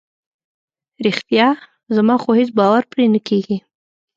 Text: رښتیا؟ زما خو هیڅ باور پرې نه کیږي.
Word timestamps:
رښتیا؟ 1.05 1.47
زما 1.95 2.15
خو 2.21 2.29
هیڅ 2.39 2.49
باور 2.59 2.83
پرې 2.91 3.05
نه 3.13 3.19
کیږي. 3.27 3.57